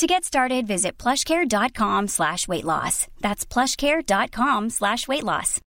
To 0.00 0.06
get 0.06 0.24
started, 0.24 0.66
visit 0.66 0.92
plushcare.com 0.96 2.08
slash 2.08 2.48
weight 2.48 2.64
loss. 2.64 3.06
That's 3.20 3.44
plushcare.com 3.44 4.70
slash 4.70 5.06
weight 5.06 5.22
loss. 5.22 5.60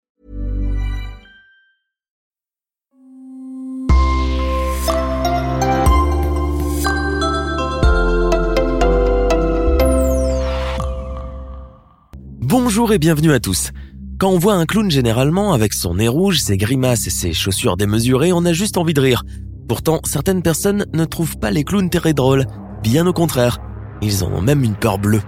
Bonjour 12.41 12.95
et 12.95 12.99
bienvenue 12.99 13.33
à 13.33 13.41
tous. 13.41 13.73
Quand 14.19 14.31
on 14.31 14.39
voit 14.39 14.55
un 14.55 14.65
clown 14.65 14.91
généralement 14.91 15.53
avec 15.53 15.75
son 15.75 15.97
nez 15.97 16.09
rouge, 16.09 16.39
ses 16.39 16.57
grimaces 16.57 17.07
et 17.07 17.11
ses 17.11 17.35
chaussures 17.35 17.77
démesurées, 17.77 18.33
on 18.33 18.47
a 18.47 18.55
juste 18.55 18.79
envie 18.79 18.95
de 18.95 19.01
rire. 19.03 19.25
Pourtant, 19.69 20.01
certaines 20.05 20.41
personnes 20.41 20.87
ne 20.95 21.05
trouvent 21.05 21.37
pas 21.37 21.51
les 21.51 21.65
clowns 21.65 21.91
très 21.91 22.15
drôles. 22.15 22.47
Bien 22.83 23.07
au 23.07 23.13
contraire, 23.13 23.59
ils 24.03 24.25
ont 24.25 24.41
même 24.43 24.65
une 24.65 24.75
peur 24.75 24.99
bleue. 24.99 25.23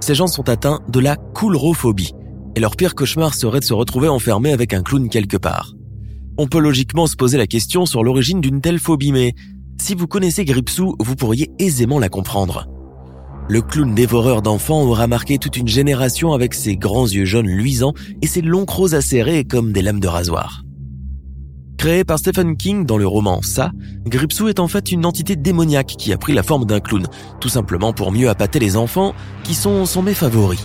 Ces 0.00 0.14
gens 0.14 0.26
sont 0.26 0.48
atteints 0.48 0.80
de 0.88 1.00
la 1.00 1.16
coulrophobie. 1.16 2.12
Et 2.56 2.60
leur 2.60 2.76
pire 2.76 2.94
cauchemar 2.94 3.34
serait 3.34 3.60
de 3.60 3.64
se 3.64 3.72
retrouver 3.72 4.08
enfermé 4.08 4.52
avec 4.52 4.74
un 4.74 4.82
clown 4.82 5.08
quelque 5.08 5.36
part. 5.36 5.72
On 6.38 6.46
peut 6.46 6.58
logiquement 6.58 7.06
se 7.06 7.16
poser 7.16 7.38
la 7.38 7.46
question 7.46 7.86
sur 7.86 8.02
l'origine 8.02 8.40
d'une 8.40 8.60
telle 8.60 8.78
phobie, 8.78 9.12
mais 9.12 9.34
si 9.80 9.94
vous 9.94 10.06
connaissez 10.06 10.44
Gripsou, 10.44 10.96
vous 10.98 11.16
pourriez 11.16 11.50
aisément 11.58 11.98
la 11.98 12.08
comprendre. 12.08 12.66
Le 13.48 13.62
clown 13.62 13.94
dévoreur 13.94 14.42
d'enfants 14.42 14.82
aura 14.82 15.06
marqué 15.06 15.38
toute 15.38 15.56
une 15.56 15.68
génération 15.68 16.32
avec 16.32 16.54
ses 16.54 16.76
grands 16.76 17.06
yeux 17.06 17.24
jaunes 17.24 17.48
luisants 17.48 17.94
et 18.22 18.26
ses 18.26 18.42
longs 18.42 18.64
crocs 18.64 18.94
acérés 18.94 19.44
comme 19.44 19.72
des 19.72 19.82
lames 19.82 20.00
de 20.00 20.08
rasoir. 20.08 20.62
Créé 21.82 22.04
par 22.04 22.20
Stephen 22.20 22.56
King 22.56 22.86
dans 22.86 22.96
le 22.96 23.08
roman 23.08 23.42
Ça, 23.42 23.72
Gripsou 24.06 24.46
est 24.46 24.60
en 24.60 24.68
fait 24.68 24.92
une 24.92 25.04
entité 25.04 25.34
démoniaque 25.34 25.96
qui 25.98 26.12
a 26.12 26.16
pris 26.16 26.32
la 26.32 26.44
forme 26.44 26.64
d'un 26.64 26.78
clown, 26.78 27.08
tout 27.40 27.48
simplement 27.48 27.92
pour 27.92 28.12
mieux 28.12 28.28
appâter 28.28 28.60
les 28.60 28.76
enfants, 28.76 29.14
qui 29.42 29.52
sont 29.54 29.84
son 29.84 30.04
favoris. 30.14 30.64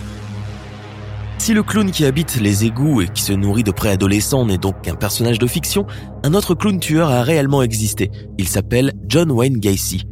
Si 1.38 1.54
le 1.54 1.64
clown 1.64 1.90
qui 1.90 2.04
habite 2.04 2.40
les 2.40 2.66
égouts 2.66 3.02
et 3.02 3.08
qui 3.08 3.22
se 3.22 3.32
nourrit 3.32 3.64
de 3.64 3.72
préadolescents 3.72 4.46
n'est 4.46 4.58
donc 4.58 4.82
qu'un 4.82 4.94
personnage 4.94 5.40
de 5.40 5.48
fiction, 5.48 5.88
un 6.22 6.34
autre 6.34 6.54
clown 6.54 6.78
tueur 6.78 7.10
a 7.10 7.24
réellement 7.24 7.62
existé. 7.62 8.12
Il 8.38 8.46
s'appelle 8.46 8.92
John 9.08 9.32
Wayne 9.32 9.58
Gacy. 9.58 10.04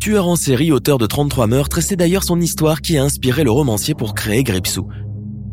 Tueur 0.00 0.26
en 0.26 0.34
série, 0.34 0.72
auteur 0.72 0.98
de 0.98 1.06
33 1.06 1.46
meurtres, 1.46 1.80
c'est 1.80 1.94
d'ailleurs 1.94 2.24
son 2.24 2.40
histoire 2.40 2.80
qui 2.80 2.98
a 2.98 3.04
inspiré 3.04 3.44
le 3.44 3.52
romancier 3.52 3.94
pour 3.94 4.14
créer 4.14 4.42
Gripsou. 4.42 4.88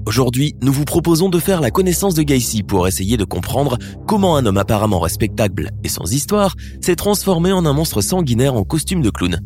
Aujourd'hui, 0.08 0.56
nous 0.62 0.72
vous 0.72 0.86
proposons 0.86 1.28
de 1.28 1.38
faire 1.38 1.60
la 1.60 1.70
connaissance 1.70 2.14
de 2.14 2.24
Gacy 2.24 2.64
pour 2.64 2.88
essayer 2.88 3.18
de 3.18 3.26
comprendre 3.26 3.78
comment 4.08 4.38
un 4.38 4.46
homme 4.46 4.56
apparemment 4.56 5.02
respectable 5.02 5.72
et 5.84 5.90
sans 5.90 6.14
histoire 6.14 6.56
s'est 6.80 6.96
transformé 6.96 7.52
en 7.52 7.66
un 7.66 7.74
monstre 7.74 8.00
sanguinaire 8.00 8.54
en 8.54 8.64
costume 8.64 9.02
de 9.02 9.10
clown. 9.10 9.42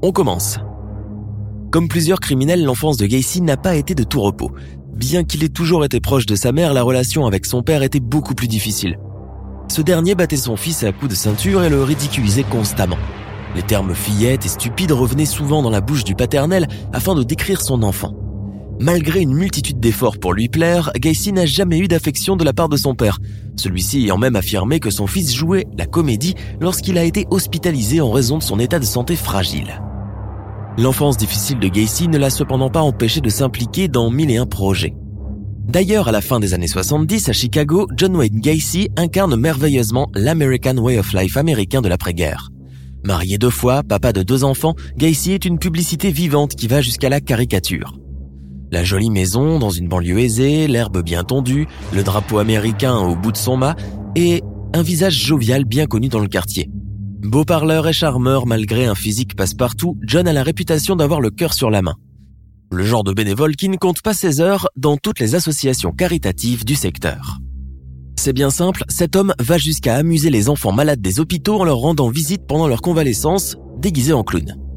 On 0.00 0.10
commence. 0.10 0.60
Comme 1.70 1.88
plusieurs 1.88 2.20
criminels, 2.20 2.64
l'enfance 2.64 2.96
de 2.96 3.04
Gacy 3.04 3.42
n'a 3.42 3.58
pas 3.58 3.76
été 3.76 3.94
de 3.94 4.02
tout 4.02 4.22
repos. 4.22 4.50
Bien 4.96 5.24
qu'il 5.24 5.44
ait 5.44 5.50
toujours 5.50 5.84
été 5.84 6.00
proche 6.00 6.24
de 6.24 6.36
sa 6.36 6.52
mère, 6.52 6.72
la 6.72 6.82
relation 6.82 7.26
avec 7.26 7.44
son 7.44 7.62
père 7.62 7.82
était 7.82 8.00
beaucoup 8.00 8.34
plus 8.34 8.48
difficile. 8.48 8.98
Ce 9.68 9.82
dernier 9.82 10.14
battait 10.14 10.38
son 10.38 10.56
fils 10.56 10.84
à 10.84 10.92
coups 10.92 11.10
de 11.10 11.16
ceinture 11.16 11.64
et 11.64 11.68
le 11.68 11.82
ridiculisait 11.82 12.44
constamment. 12.44 12.96
Les 13.54 13.62
termes 13.62 13.94
fillette 13.94 14.46
et 14.46 14.48
stupide 14.48 14.92
revenaient 14.92 15.26
souvent 15.26 15.60
dans 15.60 15.68
la 15.68 15.82
bouche 15.82 16.04
du 16.04 16.14
paternel 16.14 16.66
afin 16.94 17.14
de 17.14 17.22
décrire 17.22 17.60
son 17.60 17.82
enfant. 17.82 18.14
Malgré 18.80 19.20
une 19.20 19.34
multitude 19.34 19.80
d'efforts 19.80 20.18
pour 20.18 20.32
lui 20.32 20.48
plaire, 20.48 20.92
Gacy 20.96 21.32
n'a 21.32 21.46
jamais 21.46 21.78
eu 21.78 21.88
d'affection 21.88 22.36
de 22.36 22.44
la 22.44 22.52
part 22.52 22.68
de 22.68 22.76
son 22.76 22.94
père, 22.94 23.18
celui-ci 23.56 24.04
ayant 24.04 24.18
même 24.18 24.36
affirmé 24.36 24.78
que 24.78 24.90
son 24.90 25.08
fils 25.08 25.34
jouait 25.34 25.66
la 25.76 25.86
comédie 25.86 26.36
lorsqu'il 26.60 26.96
a 26.96 27.02
été 27.02 27.26
hospitalisé 27.30 28.00
en 28.00 28.12
raison 28.12 28.38
de 28.38 28.42
son 28.44 28.60
état 28.60 28.78
de 28.78 28.84
santé 28.84 29.16
fragile. 29.16 29.82
L'enfance 30.78 31.16
difficile 31.16 31.58
de 31.58 31.66
Gacy 31.66 32.06
ne 32.06 32.18
l'a 32.18 32.30
cependant 32.30 32.70
pas 32.70 32.82
empêché 32.82 33.20
de 33.20 33.28
s'impliquer 33.28 33.88
dans 33.88 34.10
mille 34.10 34.30
et 34.30 34.36
un 34.36 34.46
projets. 34.46 34.94
D'ailleurs, 35.66 36.06
à 36.06 36.12
la 36.12 36.20
fin 36.20 36.38
des 36.38 36.54
années 36.54 36.68
70, 36.68 37.28
à 37.28 37.32
Chicago, 37.32 37.88
John 37.96 38.14
Wayne 38.14 38.40
Gacy 38.40 38.90
incarne 38.96 39.34
merveilleusement 39.34 40.08
l'American 40.14 40.76
Way 40.78 40.98
of 41.00 41.12
Life 41.14 41.36
américain 41.36 41.82
de 41.82 41.88
l'après-guerre. 41.88 42.50
Marié 43.04 43.38
deux 43.38 43.50
fois, 43.50 43.82
papa 43.82 44.12
de 44.12 44.22
deux 44.22 44.44
enfants, 44.44 44.76
Gacy 44.96 45.32
est 45.32 45.44
une 45.44 45.58
publicité 45.58 46.12
vivante 46.12 46.54
qui 46.54 46.68
va 46.68 46.80
jusqu'à 46.80 47.08
la 47.08 47.20
caricature. 47.20 47.98
La 48.70 48.84
jolie 48.84 49.10
maison 49.10 49.58
dans 49.58 49.70
une 49.70 49.88
banlieue 49.88 50.18
aisée, 50.18 50.66
l'herbe 50.66 51.02
bien 51.02 51.24
tondue, 51.24 51.66
le 51.94 52.02
drapeau 52.02 52.38
américain 52.38 52.96
au 52.96 53.16
bout 53.16 53.32
de 53.32 53.38
son 53.38 53.56
mât 53.56 53.76
et 54.14 54.42
un 54.74 54.82
visage 54.82 55.24
jovial 55.24 55.64
bien 55.64 55.86
connu 55.86 56.08
dans 56.08 56.18
le 56.18 56.28
quartier. 56.28 56.68
Beau 57.22 57.44
parleur 57.44 57.88
et 57.88 57.94
charmeur 57.94 58.46
malgré 58.46 58.84
un 58.84 58.94
physique 58.94 59.34
passe-partout, 59.34 59.96
John 60.02 60.28
a 60.28 60.34
la 60.34 60.42
réputation 60.42 60.96
d'avoir 60.96 61.20
le 61.20 61.30
cœur 61.30 61.54
sur 61.54 61.70
la 61.70 61.80
main. 61.80 61.94
Le 62.70 62.84
genre 62.84 63.04
de 63.04 63.14
bénévole 63.14 63.56
qui 63.56 63.70
ne 63.70 63.76
compte 63.76 64.02
pas 64.02 64.12
ses 64.12 64.40
heures 64.40 64.68
dans 64.76 64.98
toutes 64.98 65.20
les 65.20 65.34
associations 65.34 65.92
caritatives 65.92 66.66
du 66.66 66.74
secteur. 66.74 67.38
C'est 68.16 68.34
bien 68.34 68.50
simple, 68.50 68.84
cet 68.88 69.16
homme 69.16 69.32
va 69.38 69.56
jusqu'à 69.56 69.94
amuser 69.94 70.28
les 70.28 70.50
enfants 70.50 70.72
malades 70.72 71.00
des 71.00 71.20
hôpitaux 71.20 71.60
en 71.60 71.64
leur 71.64 71.78
rendant 71.78 72.10
visite 72.10 72.46
pendant 72.46 72.68
leur 72.68 72.82
convalescence, 72.82 73.56
déguisés 73.78 74.12
en 74.12 74.24
clown. 74.24 74.67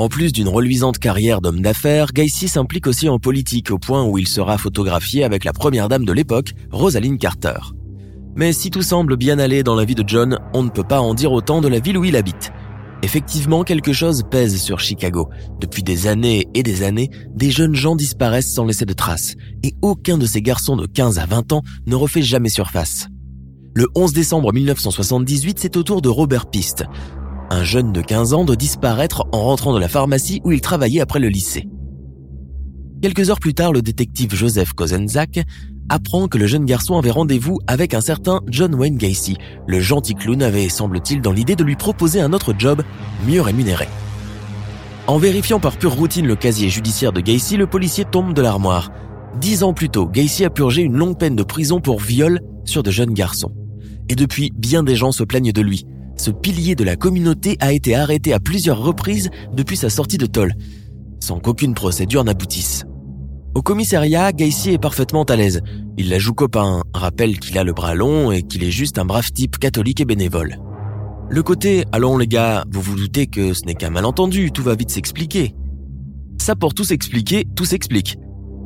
En 0.00 0.08
plus 0.08 0.32
d'une 0.32 0.48
reluisante 0.48 0.98
carrière 0.98 1.42
d'homme 1.42 1.60
d'affaires, 1.60 2.14
Gacy 2.14 2.48
s'implique 2.48 2.86
aussi 2.86 3.10
en 3.10 3.18
politique 3.18 3.70
au 3.70 3.76
point 3.76 4.02
où 4.02 4.16
il 4.16 4.26
sera 4.26 4.56
photographié 4.56 5.24
avec 5.24 5.44
la 5.44 5.52
première 5.52 5.90
dame 5.90 6.06
de 6.06 6.12
l'époque, 6.14 6.54
Rosaline 6.70 7.18
Carter. 7.18 7.58
Mais 8.34 8.54
si 8.54 8.70
tout 8.70 8.80
semble 8.80 9.18
bien 9.18 9.38
aller 9.38 9.62
dans 9.62 9.74
la 9.74 9.84
vie 9.84 9.94
de 9.94 10.02
John, 10.06 10.38
on 10.54 10.62
ne 10.62 10.70
peut 10.70 10.84
pas 10.84 11.02
en 11.02 11.12
dire 11.12 11.32
autant 11.32 11.60
de 11.60 11.68
la 11.68 11.80
ville 11.80 11.98
où 11.98 12.04
il 12.04 12.16
habite. 12.16 12.50
Effectivement, 13.02 13.62
quelque 13.62 13.92
chose 13.92 14.22
pèse 14.30 14.58
sur 14.58 14.80
Chicago. 14.80 15.28
Depuis 15.60 15.82
des 15.82 16.06
années 16.06 16.46
et 16.54 16.62
des 16.62 16.82
années, 16.82 17.10
des 17.34 17.50
jeunes 17.50 17.74
gens 17.74 17.94
disparaissent 17.94 18.54
sans 18.54 18.64
laisser 18.64 18.86
de 18.86 18.94
traces, 18.94 19.34
et 19.62 19.74
aucun 19.82 20.16
de 20.16 20.24
ces 20.24 20.40
garçons 20.40 20.76
de 20.76 20.86
15 20.86 21.18
à 21.18 21.26
20 21.26 21.52
ans 21.52 21.62
ne 21.86 21.94
refait 21.94 22.22
jamais 22.22 22.48
surface. 22.48 23.08
Le 23.74 23.86
11 23.94 24.14
décembre 24.14 24.54
1978, 24.54 25.58
c'est 25.60 25.76
au 25.76 25.82
tour 25.82 26.00
de 26.00 26.08
Robert 26.08 26.46
Piste, 26.48 26.86
un 27.50 27.64
jeune 27.64 27.92
de 27.92 28.00
15 28.00 28.32
ans, 28.32 28.44
de 28.44 28.54
disparaître 28.54 29.26
en 29.32 29.42
rentrant 29.42 29.74
de 29.74 29.80
la 29.80 29.88
pharmacie 29.88 30.40
où 30.44 30.52
il 30.52 30.60
travaillait 30.60 31.00
après 31.00 31.18
le 31.18 31.28
lycée. 31.28 31.68
Quelques 33.02 33.30
heures 33.30 33.40
plus 33.40 33.54
tard, 33.54 33.72
le 33.72 33.82
détective 33.82 34.34
Joseph 34.34 34.72
Kozenzak 34.72 35.40
apprend 35.88 36.28
que 36.28 36.38
le 36.38 36.46
jeune 36.46 36.64
garçon 36.64 36.96
avait 36.96 37.10
rendez-vous 37.10 37.58
avec 37.66 37.94
un 37.94 38.00
certain 38.00 38.40
John 38.48 38.74
Wayne 38.74 38.96
Gacy. 38.96 39.36
Le 39.66 39.80
gentil 39.80 40.14
clown 40.14 40.42
avait, 40.42 40.68
semble-t-il, 40.68 41.20
dans 41.20 41.32
l'idée 41.32 41.56
de 41.56 41.64
lui 41.64 41.76
proposer 41.76 42.20
un 42.20 42.32
autre 42.32 42.54
job 42.56 42.82
mieux 43.26 43.40
rémunéré. 43.40 43.88
En 45.08 45.18
vérifiant 45.18 45.58
par 45.58 45.76
pure 45.76 45.94
routine 45.94 46.26
le 46.26 46.36
casier 46.36 46.68
judiciaire 46.68 47.12
de 47.12 47.20
Gacy, 47.20 47.56
le 47.56 47.66
policier 47.66 48.04
tombe 48.04 48.32
de 48.32 48.42
l'armoire. 48.42 48.92
Dix 49.40 49.64
ans 49.64 49.72
plus 49.72 49.88
tôt, 49.88 50.06
Gacy 50.06 50.44
a 50.44 50.50
purgé 50.50 50.82
une 50.82 50.96
longue 50.96 51.18
peine 51.18 51.36
de 51.36 51.42
prison 51.42 51.80
pour 51.80 51.98
viol 51.98 52.40
sur 52.64 52.82
de 52.82 52.90
jeunes 52.90 53.14
garçons. 53.14 53.52
Et 54.08 54.14
depuis, 54.14 54.52
bien 54.54 54.82
des 54.82 54.94
gens 54.94 55.10
se 55.10 55.24
plaignent 55.24 55.52
de 55.52 55.62
lui. 55.62 55.84
Ce 56.20 56.30
pilier 56.30 56.74
de 56.74 56.84
la 56.84 56.96
communauté 56.96 57.56
a 57.60 57.72
été 57.72 57.94
arrêté 57.94 58.34
à 58.34 58.40
plusieurs 58.40 58.82
reprises 58.82 59.30
depuis 59.54 59.78
sa 59.78 59.88
sortie 59.88 60.18
de 60.18 60.26
tôle, 60.26 60.52
sans 61.18 61.40
qu'aucune 61.40 61.72
procédure 61.72 62.24
n'aboutisse. 62.24 62.84
Au 63.54 63.62
commissariat, 63.62 64.30
Gacy 64.30 64.72
est 64.72 64.78
parfaitement 64.78 65.22
à 65.22 65.34
l'aise. 65.34 65.62
Il 65.96 66.10
la 66.10 66.18
joue 66.18 66.34
copain, 66.34 66.82
rappelle 66.92 67.38
qu'il 67.38 67.56
a 67.56 67.64
le 67.64 67.72
bras 67.72 67.94
long 67.94 68.32
et 68.32 68.42
qu'il 68.42 68.62
est 68.64 68.70
juste 68.70 68.98
un 68.98 69.06
brave 69.06 69.32
type 69.32 69.56
catholique 69.56 70.02
et 70.02 70.04
bénévole. 70.04 70.58
Le 71.30 71.42
côté 71.42 71.84
«allons 71.92 72.18
les 72.18 72.26
gars, 72.26 72.66
vous 72.70 72.82
vous 72.82 72.96
doutez 72.96 73.26
que 73.26 73.54
ce 73.54 73.64
n'est 73.64 73.74
qu'un 73.74 73.88
malentendu, 73.88 74.52
tout 74.52 74.62
va 74.62 74.74
vite 74.74 74.90
s'expliquer». 74.90 75.54
Ça 76.38 76.54
pour 76.54 76.74
tout 76.74 76.84
s'expliquer, 76.84 77.46
tout 77.56 77.64
s'explique. 77.64 78.18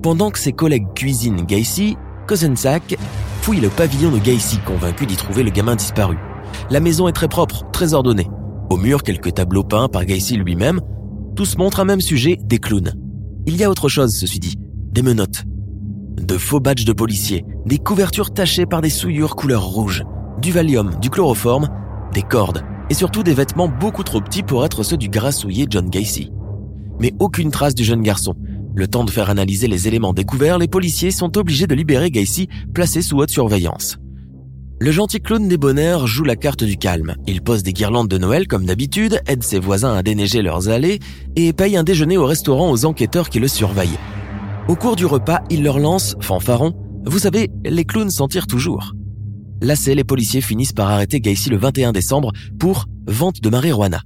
Pendant 0.02 0.32
que 0.32 0.40
ses 0.40 0.52
collègues 0.52 0.92
cuisinent 0.96 1.46
Gacy, 1.46 1.96
Kozensak 2.26 2.96
fouille 3.42 3.60
le 3.60 3.68
pavillon 3.68 4.10
de 4.10 4.18
Gacy, 4.18 4.58
convaincu 4.66 5.06
d'y 5.06 5.14
trouver 5.14 5.44
le 5.44 5.50
gamin 5.50 5.76
disparu. 5.76 6.16
La 6.70 6.80
maison 6.80 7.08
est 7.08 7.12
très 7.12 7.28
propre, 7.28 7.70
très 7.72 7.94
ordonnée. 7.94 8.28
Au 8.70 8.76
mur, 8.76 9.02
quelques 9.02 9.34
tableaux 9.34 9.64
peints 9.64 9.88
par 9.88 10.04
Gacy 10.04 10.36
lui-même. 10.36 10.80
Tous 11.36 11.58
montrent 11.58 11.80
un 11.80 11.84
même 11.84 12.00
sujet, 12.00 12.38
des 12.42 12.58
clowns. 12.58 12.94
Il 13.46 13.56
y 13.56 13.64
a 13.64 13.70
autre 13.70 13.88
chose, 13.88 14.14
ceci 14.14 14.38
dit 14.38 14.56
des 14.94 15.02
menottes, 15.02 15.42
de 16.16 16.38
faux 16.38 16.60
badges 16.60 16.84
de 16.84 16.92
policiers, 16.92 17.44
des 17.66 17.78
couvertures 17.78 18.32
tachées 18.32 18.64
par 18.64 18.80
des 18.80 18.90
souillures 18.90 19.34
couleur 19.34 19.64
rouge, 19.64 20.04
du 20.40 20.52
Valium, 20.52 20.94
du 21.00 21.10
chloroforme, 21.10 21.68
des 22.12 22.22
cordes 22.22 22.62
et 22.90 22.94
surtout 22.94 23.24
des 23.24 23.34
vêtements 23.34 23.68
beaucoup 23.68 24.04
trop 24.04 24.20
petits 24.20 24.44
pour 24.44 24.64
être 24.64 24.84
ceux 24.84 24.96
du 24.96 25.08
grassouillé 25.08 25.66
John 25.68 25.90
Gacy. 25.90 26.30
Mais 27.00 27.12
aucune 27.18 27.50
trace 27.50 27.74
du 27.74 27.82
jeune 27.82 28.02
garçon. 28.02 28.34
Le 28.76 28.86
temps 28.86 29.04
de 29.04 29.10
faire 29.10 29.30
analyser 29.30 29.66
les 29.66 29.88
éléments 29.88 30.12
découverts, 30.12 30.58
les 30.58 30.68
policiers 30.68 31.10
sont 31.10 31.36
obligés 31.36 31.66
de 31.66 31.74
libérer 31.74 32.12
Gacy, 32.12 32.48
placé 32.72 33.02
sous 33.02 33.18
haute 33.18 33.30
surveillance. 33.30 33.98
Le 34.84 34.92
gentil 34.92 35.18
clown 35.18 35.48
débonnaire 35.48 36.06
joue 36.06 36.24
la 36.24 36.36
carte 36.36 36.62
du 36.62 36.76
calme. 36.76 37.16
Il 37.26 37.40
pose 37.40 37.62
des 37.62 37.72
guirlandes 37.72 38.08
de 38.08 38.18
Noël 38.18 38.46
comme 38.46 38.66
d'habitude, 38.66 39.18
aide 39.26 39.42
ses 39.42 39.58
voisins 39.58 39.94
à 39.94 40.02
déneiger 40.02 40.42
leurs 40.42 40.68
allées 40.68 40.98
et 41.36 41.54
paye 41.54 41.78
un 41.78 41.84
déjeuner 41.84 42.18
au 42.18 42.26
restaurant 42.26 42.70
aux 42.70 42.84
enquêteurs 42.84 43.30
qui 43.30 43.38
le 43.38 43.48
surveillent. 43.48 43.98
Au 44.68 44.76
cours 44.76 44.94
du 44.94 45.06
repas, 45.06 45.40
il 45.48 45.62
leur 45.62 45.78
lance, 45.78 46.16
fanfaron, 46.20 46.74
vous 47.06 47.20
savez, 47.20 47.50
les 47.64 47.86
clowns 47.86 48.10
s'en 48.10 48.28
tirent 48.28 48.46
toujours. 48.46 48.92
Lassés, 49.62 49.94
les 49.94 50.04
policiers 50.04 50.42
finissent 50.42 50.74
par 50.74 50.90
arrêter 50.90 51.18
Gacy 51.18 51.48
le 51.48 51.56
21 51.56 51.92
décembre 51.92 52.32
pour 52.58 52.84
vente 53.06 53.40
de 53.40 53.48
marijuana. 53.48 54.02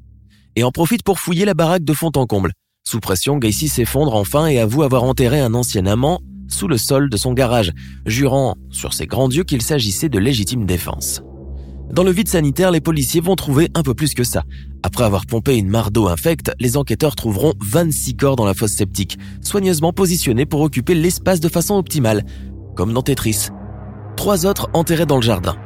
Et 0.54 0.62
en 0.62 0.70
profitent 0.70 1.02
pour 1.02 1.18
fouiller 1.18 1.44
la 1.44 1.54
baraque 1.54 1.82
de 1.82 1.92
fond 1.92 2.12
en 2.14 2.26
comble. 2.26 2.52
Sous 2.84 3.00
pression, 3.00 3.38
Gacy 3.38 3.68
s'effondre 3.68 4.14
enfin 4.14 4.46
et 4.46 4.60
avoue 4.60 4.84
avoir 4.84 5.02
enterré 5.02 5.40
un 5.40 5.54
ancien 5.54 5.86
amant 5.86 6.20
sous 6.48 6.68
le 6.68 6.78
sol 6.78 7.10
de 7.10 7.16
son 7.16 7.32
garage, 7.32 7.72
jurant 8.06 8.56
sur 8.70 8.94
ses 8.94 9.06
grands 9.06 9.28
dieux 9.28 9.44
qu'il 9.44 9.62
s'agissait 9.62 10.08
de 10.08 10.18
légitime 10.18 10.66
défense. 10.66 11.22
Dans 11.92 12.02
le 12.02 12.10
vide 12.10 12.28
sanitaire, 12.28 12.70
les 12.70 12.82
policiers 12.82 13.22
vont 13.22 13.34
trouver 13.34 13.70
un 13.74 13.82
peu 13.82 13.94
plus 13.94 14.12
que 14.12 14.24
ça. 14.24 14.42
Après 14.82 15.04
avoir 15.04 15.24
pompé 15.24 15.56
une 15.56 15.68
mare 15.68 15.90
d'eau 15.90 16.06
infecte, 16.06 16.52
les 16.60 16.76
enquêteurs 16.76 17.16
trouveront 17.16 17.54
26 17.60 18.14
corps 18.14 18.36
dans 18.36 18.44
la 18.44 18.52
fosse 18.52 18.72
septique, 18.72 19.18
soigneusement 19.40 19.92
positionnés 19.92 20.44
pour 20.44 20.60
occuper 20.60 20.94
l'espace 20.94 21.40
de 21.40 21.48
façon 21.48 21.76
optimale, 21.76 22.24
comme 22.76 22.92
dans 22.92 23.02
Tetris. 23.02 23.48
Trois 24.16 24.44
autres 24.44 24.68
enterrés 24.74 25.06
dans 25.06 25.16
le 25.16 25.22
jardin, 25.22 25.56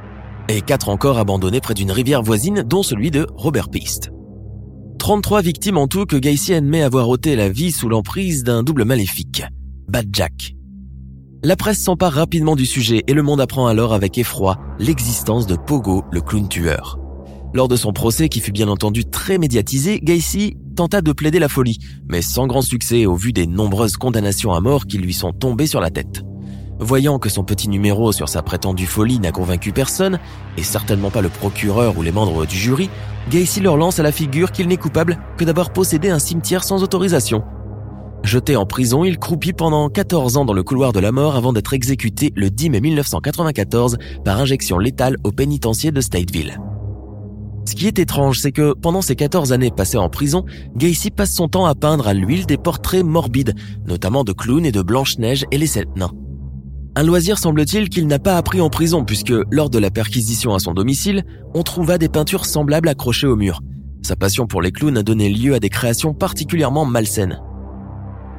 et 0.49 0.61
quatre 0.61 0.89
encore 0.89 1.19
abandonnés 1.19 1.61
près 1.61 1.75
d'une 1.75 1.91
rivière 1.91 2.23
voisine, 2.23 2.63
dont 2.63 2.85
celui 2.85 3.11
de 3.11 3.27
Robert 3.35 3.69
Piste. 3.69 4.13
33 4.99 5.43
victimes 5.43 5.79
en 5.79 5.89
tout 5.89 6.07
que 6.07 6.17
Gacy 6.17 6.55
admet 6.55 6.83
avoir 6.83 7.09
ôté 7.09 7.35
la 7.35 7.49
vie 7.49 7.73
sous 7.73 7.89
l'emprise 7.89 8.45
d'un 8.45 8.63
double 8.63 8.85
maléfique, 8.85 9.43
Bad 9.89 10.07
Jack. 10.13 10.55
La 11.45 11.57
presse 11.57 11.81
s'empare 11.81 12.13
rapidement 12.13 12.55
du 12.55 12.65
sujet 12.65 13.03
et 13.09 13.15
le 13.15 13.23
monde 13.25 13.41
apprend 13.41 13.67
alors 13.67 13.95
avec 13.95 14.17
effroi 14.17 14.59
l'existence 14.79 15.45
de 15.45 15.57
Pogo, 15.57 16.05
le 16.13 16.21
clown 16.21 16.49
tueur. 16.49 17.01
Lors 17.53 17.67
de 17.67 17.75
son 17.75 17.93
procès, 17.93 18.29
qui 18.29 18.39
fut 18.39 18.53
bien 18.53 18.69
entendu 18.69 19.05
très 19.05 19.39
médiatisé, 19.39 19.99
Gacy 20.01 20.57
tenta 20.77 21.01
de 21.01 21.11
plaider 21.11 21.41
la 21.41 21.49
folie, 21.49 21.81
mais 22.09 22.23
sans 22.23 22.47
grand 22.47 22.63
succès 22.63 23.07
au 23.07 23.17
vu 23.17 23.33
des 23.33 23.49
nombreuses 23.49 23.97
condamnations 23.97 24.53
à 24.53 24.61
mort 24.61 24.87
qui 24.87 24.99
lui 24.99 25.13
sont 25.13 25.33
tombées 25.33 25.67
sur 25.67 25.81
la 25.81 25.91
tête. 25.91 26.23
Voyant 26.79 27.19
que 27.19 27.29
son 27.29 27.43
petit 27.43 27.69
numéro 27.69 28.13
sur 28.13 28.29
sa 28.29 28.43
prétendue 28.43 28.87
folie 28.87 29.19
n'a 29.19 29.33
convaincu 29.33 29.73
personne, 29.73 30.21
et 30.57 30.63
certainement 30.63 31.11
pas 31.11 31.23
le 31.23 31.29
procureur 31.29 31.99
ou 31.99 32.03
les 32.03 32.13
membres 32.13 32.47
du 32.47 32.57
jury, 32.57 32.89
Gacy 33.33 33.59
leur 33.59 33.77
lance 33.77 33.99
à 33.99 34.05
la 34.05 34.13
figure 34.13 34.53
qu'il 34.53 34.69
n'est 34.69 34.77
coupable 34.77 35.19
que 35.39 35.45
d'avoir 35.45 35.73
possédé 35.73 36.09
un 36.09 36.21
cimetière 36.21 36.63
sans 36.63 36.85
autorisation, 36.85 37.43
Jeté 38.25 38.55
en 38.55 38.67
prison, 38.67 39.05
il 39.05 39.19
croupit 39.19 39.53
pendant 39.53 39.89
14 39.89 40.37
ans 40.37 40.45
dans 40.45 40.53
le 40.53 40.63
couloir 40.63 40.93
de 40.93 41.01
la 41.01 41.11
mort 41.11 41.35
avant 41.35 41.53
d'être 41.53 41.75
exécuté 41.75 42.33
le 42.37 42.51
10 42.51 42.71
mai 42.71 42.81
1994 42.81 43.99
par 44.25 44.39
injection 44.39 44.79
létale 44.79 45.17
au 45.25 45.33
pénitencier 45.33 45.91
de 45.91 46.01
Stateville. 46.01 46.59
Ce 47.65 47.75
qui 47.75 47.87
est 47.87 47.99
étrange, 47.99 48.41
c'est 48.41 48.53
que 48.53 48.75
pendant 48.75 49.03
ces 49.03 49.17
14 49.17 49.53
années 49.53 49.71
passées 49.71 49.99
en 49.99 50.09
prison, 50.09 50.45
Gacy 50.77 51.11
passe 51.11 51.33
son 51.33 51.49
temps 51.49 51.67
à 51.67 51.75
peindre 51.75 52.09
à 52.09 52.15
l'huile 52.15 52.47
des 52.47 52.57
portraits 52.57 53.05
morbides, 53.05 53.55
notamment 53.87 54.25
de 54.25 54.33
clowns 54.33 54.67
et 54.67 54.73
de 54.73 54.83
Blanche-Neige 54.83 55.45
et 55.51 55.59
les 55.59 55.67
sept 55.67 55.89
nains. 55.97 56.13
Un 56.95 57.03
loisir 57.05 57.39
semble-t-il 57.39 57.89
qu'il 57.89 58.07
n'a 58.07 58.19
pas 58.19 58.37
appris 58.37 58.61
en 58.61 58.69
prison 58.69 59.05
puisque, 59.05 59.33
lors 59.51 59.71
de 59.71 59.79
la 59.79 59.91
perquisition 59.91 60.55
à 60.55 60.59
son 60.59 60.75
domicile, 60.75 61.25
on 61.55 61.63
trouva 61.63 61.99
des 61.99 62.09
peintures 62.09 62.47
semblables 62.47 62.89
accrochées 62.89 63.27
au 63.27 63.37
mur. 63.37 63.61
Sa 64.03 64.17
passion 64.17 64.47
pour 64.47 64.61
les 64.61 64.73
clowns 64.73 64.99
a 64.99 65.03
donné 65.03 65.29
lieu 65.29 65.55
à 65.55 65.61
des 65.61 65.71
créations 65.71 66.15
particulièrement 66.15 66.85
malsaines. 66.85 67.41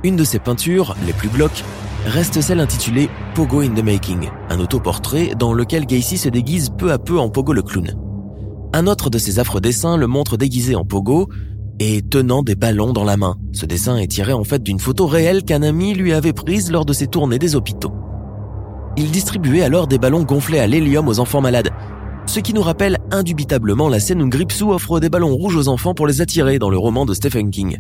Une 0.06 0.18
de 0.18 0.26
ses 0.26 0.40
peintures, 0.40 0.98
les 1.08 1.14
plus 1.14 1.30
glauques, 1.30 1.64
reste 2.06 2.42
celle 2.42 2.60
intitulée 2.60 3.10
Pogo 3.36 3.62
in 3.62 3.70
the 3.70 3.82
Making, 3.82 4.30
un 4.50 4.60
autoportrait 4.60 5.32
dans 5.40 5.54
lequel 5.54 5.86
Gacy 5.86 6.18
se 6.18 6.28
déguise 6.28 6.72
peu 6.78 6.92
à 6.92 7.00
peu 7.00 7.18
en 7.18 7.30
Pogo 7.30 7.54
le 7.54 7.62
clown. 7.62 7.96
Un 8.74 8.88
autre 8.88 9.10
de 9.10 9.18
ses 9.18 9.40
affreux 9.40 9.62
dessins 9.62 9.96
le 9.96 10.08
montre 10.08 10.36
déguisé 10.36 10.76
en 10.76 10.84
Pogo 10.84 11.30
et 11.80 12.02
tenant 12.02 12.44
des 12.44 12.56
ballons 12.56 12.92
dans 12.92 13.06
la 13.06 13.16
main. 13.16 13.38
Ce 13.54 13.66
dessin 13.66 13.96
est 13.96 14.12
tiré 14.12 14.34
en 14.34 14.44
fait 14.44 14.62
d'une 14.62 14.80
photo 14.80 15.08
réelle 15.08 15.44
qu'un 15.44 15.64
ami 15.64 15.94
lui 15.94 16.12
avait 16.12 16.34
prise 16.34 16.70
lors 16.70 16.84
de 16.84 16.92
ses 16.92 17.08
tournées 17.08 17.40
des 17.40 17.56
hôpitaux. 17.56 17.94
Il 18.98 19.10
distribuait 19.10 19.64
alors 19.64 19.88
des 19.88 20.00
ballons 20.00 20.24
gonflés 20.24 20.60
à 20.60 20.68
l'hélium 20.68 21.08
aux 21.08 21.20
enfants 21.20 21.42
malades, 21.42 21.70
ce 22.26 22.42
qui 22.42 22.54
nous 22.54 22.62
rappelle 22.62 22.98
indubitablement 23.12 23.88
la 23.88 24.02
scène 24.02 24.22
où 24.22 24.28
Gripsou 24.28 24.74
offre 24.74 25.00
des 25.00 25.10
ballons 25.10 25.34
rouges 25.34 25.56
aux 25.56 25.70
enfants 25.70 25.94
pour 25.94 26.08
les 26.08 26.20
attirer 26.20 26.60
dans 26.60 26.70
le 26.70 26.78
roman 26.78 27.06
de 27.06 27.14
Stephen 27.14 27.52
King. 27.52 27.78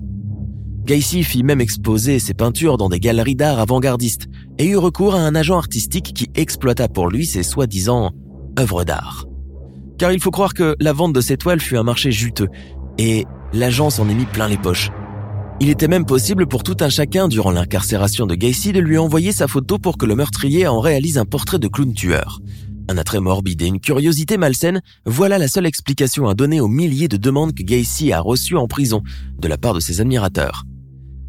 Gacy 0.85 1.23
fit 1.23 1.43
même 1.43 1.61
exposer 1.61 2.19
ses 2.19 2.33
peintures 2.33 2.75
dans 2.75 2.89
des 2.89 2.99
galeries 2.99 3.35
d'art 3.35 3.59
avant-gardistes 3.59 4.27
et 4.57 4.67
eut 4.67 4.77
recours 4.77 5.15
à 5.15 5.19
un 5.19 5.33
agent 5.33 5.57
artistique 5.57 6.11
qui 6.13 6.27
exploita 6.35 6.89
pour 6.89 7.09
lui 7.09 7.25
ses 7.25 7.41
soi-disant 7.41 8.11
œuvres 8.59 8.83
d'art. 8.83 9.25
Car 9.97 10.11
il 10.11 10.19
faut 10.19 10.31
croire 10.31 10.53
que 10.53 10.75
la 10.81 10.91
vente 10.91 11.13
de 11.13 11.21
ses 11.21 11.37
toiles 11.37 11.61
fut 11.61 11.77
un 11.77 11.83
marché 11.83 12.11
juteux 12.11 12.49
et 12.97 13.25
l'agent 13.53 13.89
s'en 13.89 14.09
est 14.09 14.13
mis 14.13 14.25
plein 14.25 14.49
les 14.49 14.57
poches. 14.57 14.91
Il 15.61 15.69
était 15.69 15.87
même 15.87 16.05
possible 16.05 16.47
pour 16.47 16.63
tout 16.63 16.75
un 16.81 16.89
chacun 16.89 17.29
durant 17.29 17.51
l'incarcération 17.51 18.25
de 18.25 18.35
Gacy 18.35 18.73
de 18.73 18.81
lui 18.81 18.97
envoyer 18.97 19.31
sa 19.31 19.47
photo 19.47 19.79
pour 19.79 19.97
que 19.97 20.05
le 20.05 20.15
meurtrier 20.15 20.67
en 20.67 20.81
réalise 20.81 21.17
un 21.17 21.25
portrait 21.25 21.59
de 21.59 21.69
clown 21.69 21.93
tueur. 21.93 22.41
Un 22.89 22.97
attrait 22.97 23.21
morbide 23.21 23.61
et 23.61 23.67
une 23.67 23.79
curiosité 23.79 24.35
malsaine, 24.35 24.81
voilà 25.05 25.37
la 25.37 25.47
seule 25.47 25.65
explication 25.65 26.27
à 26.27 26.33
donner 26.33 26.59
aux 26.59 26.67
milliers 26.67 27.07
de 27.07 27.15
demandes 27.15 27.53
que 27.53 27.63
Gacy 27.63 28.11
a 28.11 28.19
reçues 28.19 28.57
en 28.57 28.67
prison 28.67 29.01
de 29.39 29.47
la 29.47 29.57
part 29.57 29.73
de 29.73 29.79
ses 29.79 30.01
admirateurs. 30.01 30.65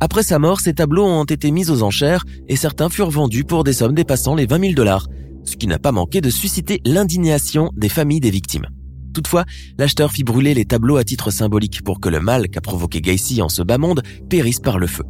Après 0.05 0.23
sa 0.23 0.39
mort, 0.39 0.61
ces 0.61 0.75
tableaux 0.75 1.07
ont 1.07 1.25
été 1.25 1.51
mis 1.51 1.71
aux 1.71 1.83
enchères 1.83 2.27
et 2.47 2.57
certains 2.57 2.91
furent 2.91 3.09
vendus 3.09 3.45
pour 3.45 3.65
des 3.65 3.73
sommes 3.73 3.95
dépassant 3.95 4.35
les 4.35 4.45
20 4.45 4.61
000 4.61 4.73
dollars, 4.75 5.07
ce 5.45 5.57
qui 5.57 5.67
n'a 5.67 5.79
pas 5.79 5.93
manqué 5.93 6.21
de 6.21 6.29
susciter 6.29 6.83
l'indignation 6.85 7.71
des 7.75 7.89
familles 7.89 8.21
des 8.21 8.29
victimes. 8.29 8.67
Toutefois, 9.15 9.47
l'acheteur 9.79 10.13
fit 10.13 10.23
brûler 10.23 10.53
les 10.53 10.67
tableaux 10.67 10.99
à 10.99 11.05
titre 11.05 11.31
symbolique 11.31 11.83
pour 11.83 12.01
que 12.01 12.11
le 12.11 12.21
mal 12.21 12.51
qu'a 12.51 12.61
provoqué 12.61 13.01
Gacy 13.01 13.41
en 13.41 13.49
ce 13.49 13.63
bas 13.63 13.79
monde 13.79 14.03
périsse 14.29 14.61
par 14.61 14.79
le 14.79 14.89
feu. 14.89 15.05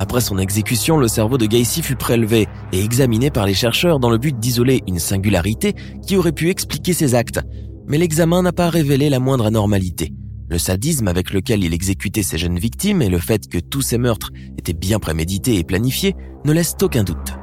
Après 0.00 0.22
son 0.22 0.38
exécution, 0.38 0.96
le 0.96 1.06
cerveau 1.06 1.36
de 1.36 1.44
Gacy 1.44 1.82
fut 1.82 1.96
prélevé 1.96 2.48
et 2.72 2.82
examiné 2.82 3.30
par 3.30 3.44
les 3.44 3.52
chercheurs 3.52 4.00
dans 4.00 4.08
le 4.08 4.16
but 4.16 4.40
d'isoler 4.40 4.80
une 4.88 5.00
singularité 5.00 5.74
qui 6.06 6.16
aurait 6.16 6.32
pu 6.32 6.48
expliquer 6.48 6.94
ses 6.94 7.14
actes, 7.14 7.40
mais 7.86 7.98
l'examen 7.98 8.40
n'a 8.40 8.52
pas 8.52 8.70
révélé 8.70 9.10
la 9.10 9.20
moindre 9.20 9.44
anormalité. 9.44 10.14
Le 10.52 10.58
sadisme 10.58 11.08
avec 11.08 11.32
lequel 11.32 11.64
il 11.64 11.72
exécutait 11.72 12.22
ses 12.22 12.36
jeunes 12.36 12.58
victimes 12.58 13.00
et 13.00 13.08
le 13.08 13.16
fait 13.16 13.48
que 13.48 13.56
tous 13.56 13.80
ces 13.80 13.96
meurtres 13.96 14.32
étaient 14.58 14.74
bien 14.74 14.98
prémédités 14.98 15.56
et 15.56 15.64
planifiés 15.64 16.14
ne 16.44 16.52
laissent 16.52 16.76
aucun 16.82 17.04
doute. 17.04 17.38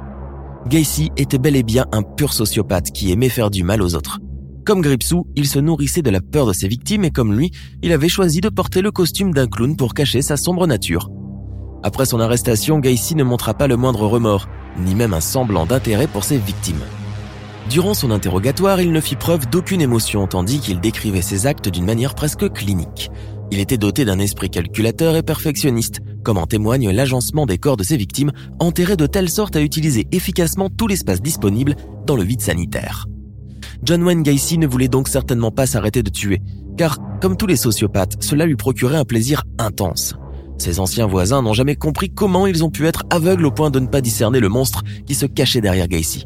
Gacy 0.67 1.09
était 1.17 1.39
bel 1.39 1.55
et 1.55 1.63
bien 1.63 1.87
un 1.91 2.03
pur 2.03 2.33
sociopathe 2.33 2.91
qui 2.91 3.11
aimait 3.11 3.29
faire 3.29 3.49
du 3.49 3.63
mal 3.63 3.81
aux 3.81 3.95
autres. 3.95 4.19
Comme 4.63 4.81
Gripsou, 4.81 5.25
il 5.35 5.47
se 5.47 5.57
nourrissait 5.57 6.03
de 6.03 6.11
la 6.11 6.21
peur 6.21 6.45
de 6.45 6.53
ses 6.53 6.67
victimes 6.67 7.03
et 7.03 7.09
comme 7.09 7.35
lui, 7.35 7.49
il 7.81 7.93
avait 7.93 8.09
choisi 8.09 8.41
de 8.41 8.49
porter 8.49 8.83
le 8.83 8.91
costume 8.91 9.33
d'un 9.33 9.47
clown 9.47 9.75
pour 9.75 9.95
cacher 9.95 10.21
sa 10.21 10.37
sombre 10.37 10.67
nature. 10.67 11.09
Après 11.81 12.05
son 12.05 12.19
arrestation, 12.19 12.77
Gacy 12.77 13.15
ne 13.15 13.23
montra 13.23 13.55
pas 13.55 13.65
le 13.65 13.75
moindre 13.75 14.05
remords, 14.05 14.47
ni 14.77 14.93
même 14.93 15.15
un 15.15 15.19
semblant 15.19 15.65
d'intérêt 15.65 16.05
pour 16.05 16.23
ses 16.23 16.37
victimes. 16.37 16.83
Durant 17.69 17.93
son 17.93 18.09
interrogatoire, 18.09 18.81
il 18.81 18.91
ne 18.91 18.99
fit 18.99 19.15
preuve 19.15 19.47
d'aucune 19.47 19.81
émotion 19.81 20.25
tandis 20.25 20.59
qu'il 20.59 20.79
décrivait 20.79 21.21
ses 21.21 21.45
actes 21.45 21.69
d'une 21.69 21.85
manière 21.85 22.15
presque 22.15 22.51
clinique. 22.51 23.11
Il 23.51 23.59
était 23.59 23.77
doté 23.77 24.05
d'un 24.05 24.17
esprit 24.17 24.49
calculateur 24.49 25.15
et 25.15 25.21
perfectionniste, 25.21 25.99
comme 26.23 26.39
en 26.39 26.47
témoigne 26.47 26.89
l'agencement 26.89 27.45
des 27.45 27.59
corps 27.59 27.77
de 27.77 27.83
ses 27.83 27.95
victimes, 27.95 28.31
enterrés 28.59 28.97
de 28.97 29.05
telle 29.05 29.29
sorte 29.29 29.55
à 29.55 29.61
utiliser 29.61 30.07
efficacement 30.11 30.69
tout 30.69 30.87
l'espace 30.87 31.21
disponible 31.21 31.75
dans 32.07 32.15
le 32.15 32.23
vide 32.23 32.41
sanitaire. 32.41 33.05
John 33.83 34.01
Wayne 34.01 34.23
Gacy 34.23 34.57
ne 34.57 34.67
voulait 34.67 34.87
donc 34.87 35.07
certainement 35.07 35.51
pas 35.51 35.67
s'arrêter 35.67 36.01
de 36.01 36.09
tuer, 36.09 36.41
car, 36.75 36.97
comme 37.21 37.37
tous 37.37 37.47
les 37.47 37.55
sociopathes, 37.55 38.17
cela 38.19 38.47
lui 38.47 38.55
procurait 38.55 38.97
un 38.97 39.05
plaisir 39.05 39.43
intense. 39.59 40.15
Ses 40.57 40.79
anciens 40.79 41.05
voisins 41.05 41.43
n'ont 41.43 41.53
jamais 41.53 41.75
compris 41.75 42.09
comment 42.09 42.47
ils 42.47 42.63
ont 42.63 42.71
pu 42.71 42.87
être 42.87 43.03
aveugles 43.11 43.45
au 43.45 43.51
point 43.51 43.69
de 43.69 43.79
ne 43.79 43.87
pas 43.87 44.01
discerner 44.01 44.39
le 44.39 44.49
monstre 44.49 44.83
qui 45.05 45.13
se 45.13 45.27
cachait 45.27 45.61
derrière 45.61 45.87
Gacy. 45.87 46.25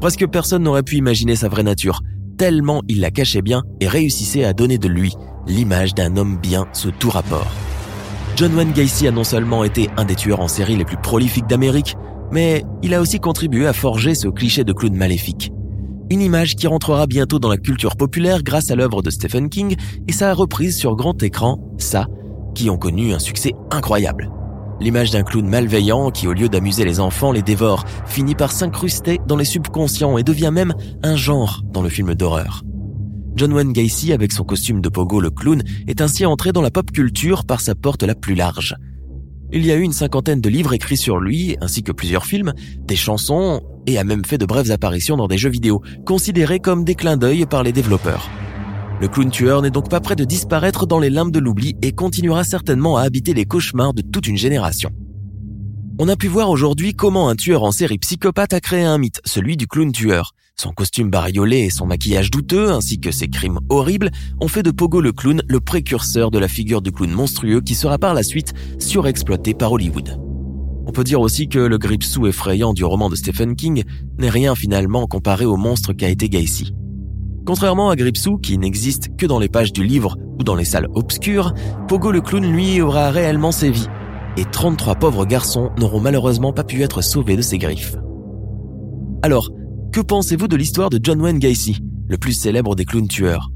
Presque 0.00 0.28
personne 0.28 0.62
n'aurait 0.62 0.84
pu 0.84 0.96
imaginer 0.96 1.34
sa 1.34 1.48
vraie 1.48 1.64
nature, 1.64 2.02
tellement 2.36 2.82
il 2.88 3.00
la 3.00 3.10
cachait 3.10 3.42
bien 3.42 3.62
et 3.80 3.88
réussissait 3.88 4.44
à 4.44 4.52
donner 4.52 4.78
de 4.78 4.88
lui 4.88 5.12
l'image 5.48 5.94
d'un 5.94 6.16
homme 6.16 6.38
bien 6.40 6.66
sous 6.72 6.92
tout 6.92 7.10
rapport. 7.10 7.50
John 8.36 8.54
Wayne 8.54 8.72
Gacy 8.72 9.08
a 9.08 9.10
non 9.10 9.24
seulement 9.24 9.64
été 9.64 9.90
un 9.96 10.04
des 10.04 10.14
tueurs 10.14 10.38
en 10.38 10.46
série 10.46 10.76
les 10.76 10.84
plus 10.84 10.98
prolifiques 10.98 11.48
d'Amérique, 11.48 11.96
mais 12.30 12.64
il 12.82 12.94
a 12.94 13.00
aussi 13.00 13.18
contribué 13.18 13.66
à 13.66 13.72
forger 13.72 14.14
ce 14.14 14.28
cliché 14.28 14.62
de 14.62 14.72
clown 14.72 14.94
maléfique. 14.94 15.50
Une 16.10 16.20
image 16.20 16.54
qui 16.54 16.68
rentrera 16.68 17.06
bientôt 17.06 17.40
dans 17.40 17.48
la 17.48 17.56
culture 17.56 17.96
populaire 17.96 18.44
grâce 18.44 18.70
à 18.70 18.76
l'œuvre 18.76 19.02
de 19.02 19.10
Stephen 19.10 19.48
King 19.48 19.74
et 20.06 20.12
sa 20.12 20.32
reprise 20.32 20.76
sur 20.76 20.94
grand 20.94 21.20
écran, 21.22 21.58
ça, 21.76 22.06
qui 22.54 22.70
ont 22.70 22.78
connu 22.78 23.12
un 23.12 23.18
succès 23.18 23.52
incroyable. 23.72 24.30
L'image 24.80 25.10
d'un 25.10 25.24
clown 25.24 25.46
malveillant 25.46 26.10
qui, 26.10 26.28
au 26.28 26.32
lieu 26.32 26.48
d'amuser 26.48 26.84
les 26.84 27.00
enfants, 27.00 27.32
les 27.32 27.42
dévore, 27.42 27.84
finit 28.06 28.36
par 28.36 28.52
s'incruster 28.52 29.18
dans 29.26 29.36
les 29.36 29.44
subconscients 29.44 30.18
et 30.18 30.22
devient 30.22 30.52
même 30.52 30.74
un 31.02 31.16
genre 31.16 31.62
dans 31.72 31.82
le 31.82 31.88
film 31.88 32.14
d'horreur. 32.14 32.62
John 33.34 33.52
Wayne 33.52 33.72
Gacy, 33.72 34.12
avec 34.12 34.32
son 34.32 34.44
costume 34.44 34.80
de 34.80 34.88
pogo 34.88 35.20
le 35.20 35.30
clown, 35.30 35.62
est 35.86 36.00
ainsi 36.00 36.26
entré 36.26 36.52
dans 36.52 36.62
la 36.62 36.70
pop 36.70 36.90
culture 36.92 37.44
par 37.44 37.60
sa 37.60 37.74
porte 37.74 38.02
la 38.04 38.14
plus 38.14 38.34
large. 38.34 38.76
Il 39.52 39.64
y 39.64 39.72
a 39.72 39.76
eu 39.76 39.82
une 39.82 39.92
cinquantaine 39.92 40.40
de 40.40 40.48
livres 40.48 40.74
écrits 40.74 40.96
sur 40.96 41.18
lui, 41.18 41.56
ainsi 41.60 41.82
que 41.82 41.92
plusieurs 41.92 42.26
films, 42.26 42.52
des 42.84 42.96
chansons, 42.96 43.62
et 43.86 43.98
a 43.98 44.04
même 44.04 44.24
fait 44.24 44.38
de 44.38 44.46
brèves 44.46 44.70
apparitions 44.70 45.16
dans 45.16 45.26
des 45.26 45.38
jeux 45.38 45.50
vidéo, 45.50 45.82
considérés 46.04 46.60
comme 46.60 46.84
des 46.84 46.94
clins 46.94 47.16
d'œil 47.16 47.46
par 47.46 47.62
les 47.62 47.72
développeurs. 47.72 48.28
Le 49.00 49.06
clown 49.06 49.30
tueur 49.30 49.62
n'est 49.62 49.70
donc 49.70 49.88
pas 49.88 50.00
prêt 50.00 50.16
de 50.16 50.24
disparaître 50.24 50.84
dans 50.84 50.98
les 50.98 51.08
limbes 51.08 51.30
de 51.30 51.38
l'oubli 51.38 51.76
et 51.82 51.92
continuera 51.92 52.42
certainement 52.42 52.96
à 52.96 53.02
habiter 53.02 53.32
les 53.32 53.44
cauchemars 53.44 53.94
de 53.94 54.02
toute 54.02 54.26
une 54.26 54.36
génération. 54.36 54.90
On 56.00 56.08
a 56.08 56.16
pu 56.16 56.26
voir 56.26 56.50
aujourd'hui 56.50 56.94
comment 56.94 57.28
un 57.28 57.36
tueur 57.36 57.62
en 57.62 57.70
série 57.70 57.98
psychopathe 57.98 58.54
a 58.54 58.60
créé 58.60 58.82
un 58.82 58.98
mythe, 58.98 59.20
celui 59.24 59.56
du 59.56 59.68
clown 59.68 59.92
tueur. 59.92 60.34
Son 60.56 60.72
costume 60.72 61.10
bariolé 61.10 61.58
et 61.58 61.70
son 61.70 61.86
maquillage 61.86 62.32
douteux, 62.32 62.72
ainsi 62.72 62.98
que 62.98 63.12
ses 63.12 63.28
crimes 63.28 63.60
horribles, 63.68 64.10
ont 64.40 64.48
fait 64.48 64.64
de 64.64 64.72
Pogo 64.72 65.00
le 65.00 65.12
clown 65.12 65.42
le 65.46 65.60
précurseur 65.60 66.32
de 66.32 66.38
la 66.40 66.48
figure 66.48 66.82
du 66.82 66.90
clown 66.90 67.12
monstrueux 67.12 67.60
qui 67.60 67.76
sera 67.76 67.98
par 67.98 68.14
la 68.14 68.24
suite 68.24 68.52
surexploité 68.80 69.54
par 69.54 69.70
Hollywood. 69.70 70.20
On 70.86 70.90
peut 70.90 71.04
dire 71.04 71.20
aussi 71.20 71.48
que 71.48 71.60
le 71.60 71.78
gripsou 71.78 72.26
effrayant 72.26 72.72
du 72.72 72.82
roman 72.82 73.10
de 73.10 73.14
Stephen 73.14 73.54
King 73.54 73.84
n'est 74.18 74.30
rien 74.30 74.56
finalement 74.56 75.06
comparé 75.06 75.44
au 75.44 75.56
monstre 75.56 75.92
qu'a 75.92 76.08
été 76.08 76.28
Gacy. 76.28 76.74
Contrairement 77.48 77.88
à 77.88 77.96
Gripsou, 77.96 78.36
qui 78.36 78.58
n'existe 78.58 79.16
que 79.16 79.24
dans 79.24 79.38
les 79.38 79.48
pages 79.48 79.72
du 79.72 79.82
livre 79.82 80.18
ou 80.38 80.44
dans 80.44 80.54
les 80.54 80.66
salles 80.66 80.86
obscures, 80.92 81.54
Pogo 81.88 82.12
le 82.12 82.20
clown, 82.20 82.44
lui, 82.44 82.82
aura 82.82 83.10
réellement 83.10 83.52
sévi. 83.52 83.86
Et 84.36 84.44
33 84.44 84.96
pauvres 84.96 85.24
garçons 85.24 85.70
n'auront 85.78 85.98
malheureusement 85.98 86.52
pas 86.52 86.62
pu 86.62 86.82
être 86.82 87.00
sauvés 87.00 87.36
de 87.36 87.40
ses 87.40 87.56
griffes. 87.56 87.96
Alors, 89.22 89.48
que 89.94 90.02
pensez-vous 90.02 90.46
de 90.46 90.56
l'histoire 90.56 90.90
de 90.90 91.00
John 91.02 91.22
Wayne 91.22 91.38
Gacy, 91.38 91.78
le 92.06 92.18
plus 92.18 92.34
célèbre 92.34 92.74
des 92.74 92.84
clowns 92.84 93.08
tueurs? 93.08 93.48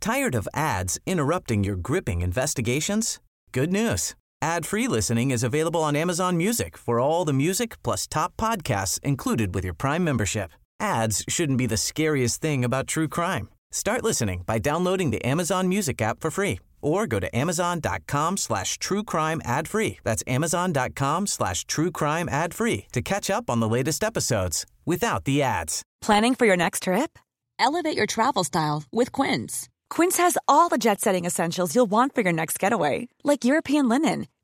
Tired 0.00 0.34
of 0.36 0.48
ads 0.52 0.98
interrupting 1.08 1.64
your 1.64 1.76
gripping 1.76 2.22
investigations? 2.22 3.20
Good 3.54 3.72
news. 3.72 4.14
Ad-free 4.42 4.88
listening 4.88 5.30
is 5.30 5.44
available 5.44 5.84
on 5.84 5.94
Amazon 5.94 6.36
Music 6.36 6.76
for 6.76 6.98
all 6.98 7.24
the 7.24 7.32
music 7.32 7.80
plus 7.84 8.08
top 8.08 8.36
podcasts 8.36 8.98
included 9.04 9.54
with 9.54 9.62
your 9.62 9.72
Prime 9.72 10.02
membership. 10.02 10.50
Ads 10.80 11.24
shouldn't 11.28 11.58
be 11.58 11.66
the 11.66 11.76
scariest 11.76 12.42
thing 12.42 12.64
about 12.64 12.88
true 12.88 13.06
crime. 13.06 13.48
Start 13.70 14.02
listening 14.02 14.42
by 14.44 14.58
downloading 14.58 15.12
the 15.12 15.24
Amazon 15.24 15.68
Music 15.68 16.02
app 16.02 16.18
for 16.20 16.28
free 16.32 16.58
or 16.80 17.06
go 17.06 17.20
to 17.20 17.36
amazon.com 17.36 18.36
slash 18.36 18.78
true 18.78 19.04
crime 19.04 19.40
ad 19.44 19.68
free. 19.68 20.00
That's 20.02 20.24
amazon.com 20.26 21.28
slash 21.28 21.64
true 21.66 21.92
crime 21.92 22.28
ad 22.28 22.52
free 22.52 22.86
to 22.94 23.00
catch 23.00 23.30
up 23.30 23.48
on 23.48 23.60
the 23.60 23.68
latest 23.68 24.02
episodes 24.02 24.66
without 24.84 25.22
the 25.22 25.40
ads. 25.40 25.84
Planning 26.00 26.34
for 26.34 26.46
your 26.46 26.56
next 26.56 26.82
trip? 26.82 27.16
Elevate 27.60 27.96
your 27.96 28.06
travel 28.06 28.42
style 28.42 28.82
with 28.90 29.12
Quince. 29.12 29.68
Quince 29.88 30.16
has 30.16 30.38
all 30.48 30.70
the 30.70 30.78
jet 30.78 31.02
setting 31.02 31.26
essentials 31.26 31.74
you'll 31.74 31.90
want 31.90 32.14
for 32.14 32.22
your 32.22 32.32
next 32.32 32.58
getaway, 32.58 33.08
like 33.24 33.44
European 33.44 33.90
linen, 33.90 34.26